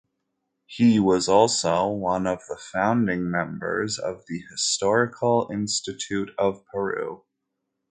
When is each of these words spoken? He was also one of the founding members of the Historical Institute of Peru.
He 0.65 0.99
was 0.99 1.27
also 1.27 1.89
one 1.89 2.25
of 2.25 2.41
the 2.49 2.57
founding 2.57 3.29
members 3.29 3.99
of 3.99 4.23
the 4.27 4.39
Historical 4.49 5.47
Institute 5.53 6.31
of 6.39 6.65
Peru. 6.73 7.23